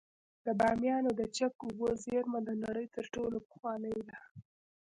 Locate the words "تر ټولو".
2.95-3.37